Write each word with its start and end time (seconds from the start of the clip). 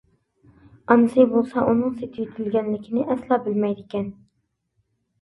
ئانىسى 0.95 1.25
بولسا 1.35 1.67
ئۇنىڭ 1.73 1.95
سېتىۋېتىلگەنلىكىنى 2.01 3.07
ئەسلا 3.09 3.41
بىلمەيدىكەن. 3.47 4.13